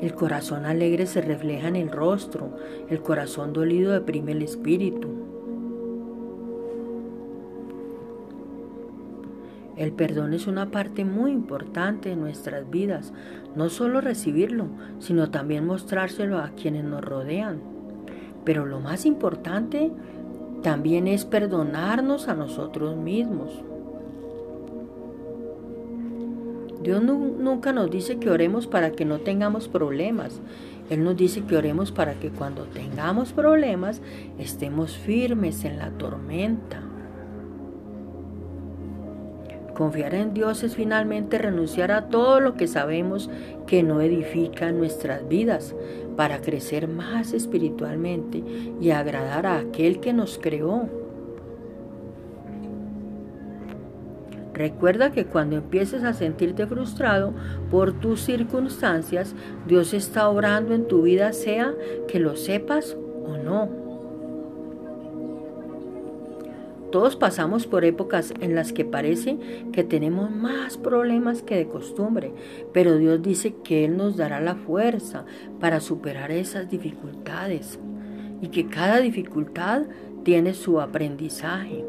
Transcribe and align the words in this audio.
El 0.00 0.14
corazón 0.14 0.64
alegre 0.64 1.06
se 1.06 1.20
refleja 1.20 1.66
en 1.66 1.76
el 1.76 1.90
rostro, 1.90 2.56
el 2.88 3.00
corazón 3.00 3.52
dolido 3.52 3.92
deprime 3.92 4.32
el 4.32 4.42
espíritu. 4.42 5.08
El 9.76 9.92
perdón 9.92 10.34
es 10.34 10.46
una 10.46 10.70
parte 10.70 11.04
muy 11.04 11.32
importante 11.32 12.08
de 12.08 12.16
nuestras 12.16 12.68
vidas, 12.68 13.12
no 13.54 13.68
solo 13.68 14.00
recibirlo, 14.00 14.66
sino 14.98 15.30
también 15.30 15.66
mostrárselo 15.66 16.38
a 16.38 16.50
quienes 16.50 16.84
nos 16.84 17.04
rodean. 17.04 17.60
Pero 18.44 18.66
lo 18.66 18.80
más 18.80 19.04
importante 19.04 19.92
también 20.62 21.06
es 21.06 21.24
perdonarnos 21.24 22.28
a 22.28 22.34
nosotros 22.34 22.96
mismos. 22.96 23.64
Dios 26.82 27.02
nunca 27.02 27.72
nos 27.72 27.90
dice 27.90 28.18
que 28.18 28.30
oremos 28.30 28.66
para 28.66 28.92
que 28.92 29.04
no 29.04 29.18
tengamos 29.18 29.68
problemas. 29.68 30.40
Él 30.90 31.04
nos 31.04 31.16
dice 31.16 31.42
que 31.42 31.56
oremos 31.56 31.92
para 31.92 32.14
que 32.14 32.30
cuando 32.30 32.64
tengamos 32.64 33.32
problemas 33.32 34.00
estemos 34.38 34.96
firmes 34.96 35.64
en 35.64 35.78
la 35.78 35.90
tormenta. 35.90 36.82
Confiar 39.74 40.14
en 40.14 40.34
Dios 40.34 40.64
es 40.64 40.74
finalmente 40.74 41.38
renunciar 41.38 41.92
a 41.92 42.08
todo 42.08 42.40
lo 42.40 42.54
que 42.54 42.66
sabemos 42.66 43.30
que 43.66 43.84
no 43.84 44.00
edifica 44.00 44.72
nuestras 44.72 45.28
vidas 45.28 45.76
para 46.16 46.40
crecer 46.40 46.88
más 46.88 47.32
espiritualmente 47.32 48.42
y 48.80 48.90
agradar 48.90 49.46
a 49.46 49.58
aquel 49.58 50.00
que 50.00 50.12
nos 50.12 50.38
creó. 50.38 50.88
Recuerda 54.58 55.12
que 55.12 55.24
cuando 55.24 55.54
empieces 55.54 56.02
a 56.02 56.12
sentirte 56.12 56.66
frustrado 56.66 57.32
por 57.70 57.92
tus 57.92 58.22
circunstancias, 58.22 59.36
Dios 59.68 59.94
está 59.94 60.28
obrando 60.28 60.74
en 60.74 60.88
tu 60.88 61.02
vida, 61.02 61.32
sea 61.32 61.72
que 62.08 62.18
lo 62.18 62.34
sepas 62.34 62.96
o 63.24 63.36
no. 63.36 63.68
Todos 66.90 67.14
pasamos 67.14 67.68
por 67.68 67.84
épocas 67.84 68.34
en 68.40 68.56
las 68.56 68.72
que 68.72 68.84
parece 68.84 69.38
que 69.72 69.84
tenemos 69.84 70.32
más 70.32 70.76
problemas 70.76 71.42
que 71.42 71.54
de 71.54 71.68
costumbre, 71.68 72.32
pero 72.72 72.96
Dios 72.96 73.22
dice 73.22 73.54
que 73.62 73.84
Él 73.84 73.96
nos 73.96 74.16
dará 74.16 74.40
la 74.40 74.56
fuerza 74.56 75.24
para 75.60 75.78
superar 75.78 76.32
esas 76.32 76.68
dificultades 76.68 77.78
y 78.42 78.48
que 78.48 78.66
cada 78.66 78.98
dificultad 78.98 79.82
tiene 80.24 80.52
su 80.52 80.80
aprendizaje. 80.80 81.84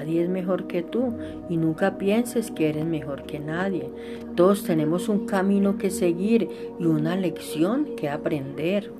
Nadie 0.00 0.22
es 0.22 0.30
mejor 0.30 0.66
que 0.66 0.82
tú 0.82 1.12
y 1.50 1.58
nunca 1.58 1.98
pienses 1.98 2.50
que 2.50 2.70
eres 2.70 2.86
mejor 2.86 3.24
que 3.24 3.38
nadie. 3.38 3.90
Todos 4.34 4.64
tenemos 4.64 5.10
un 5.10 5.26
camino 5.26 5.76
que 5.76 5.90
seguir 5.90 6.48
y 6.78 6.86
una 6.86 7.16
lección 7.16 7.96
que 7.98 8.08
aprender. 8.08 8.90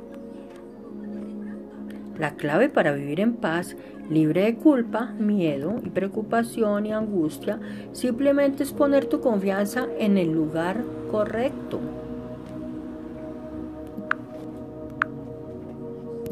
La 2.18 2.34
clave 2.36 2.68
para 2.68 2.92
vivir 2.92 3.18
en 3.20 3.32
paz, 3.32 3.78
libre 4.10 4.42
de 4.42 4.56
culpa, 4.56 5.14
miedo 5.18 5.76
y 5.82 5.88
preocupación 5.88 6.84
y 6.84 6.92
angustia, 6.92 7.58
simplemente 7.92 8.62
es 8.62 8.74
poner 8.74 9.06
tu 9.06 9.22
confianza 9.22 9.88
en 9.98 10.18
el 10.18 10.30
lugar 10.30 10.84
correcto. 11.10 11.80